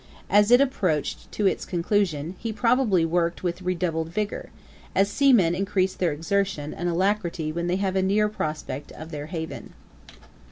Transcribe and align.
As 0.31 0.49
it 0.49 0.59
approached 0.59 1.31
to 1.33 1.45
its 1.45 1.63
conclusion, 1.63 2.33
he 2.39 2.51
probably 2.51 3.05
worked 3.05 3.43
with 3.43 3.61
redoubled 3.61 4.09
vigour, 4.09 4.49
as 4.95 5.11
seamen 5.11 5.53
increase 5.53 5.93
their 5.93 6.11
exertion 6.11 6.73
and 6.73 6.89
alacrity 6.89 7.51
when 7.51 7.67
they 7.67 7.75
have 7.75 7.95
a 7.95 8.01
near 8.01 8.27
prospect 8.27 8.91
of 8.93 9.11
their 9.11 9.27
haven. 9.27 9.73